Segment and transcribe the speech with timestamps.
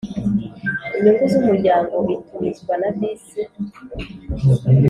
[0.97, 3.41] Inyungu z umuryango itumizwa na visi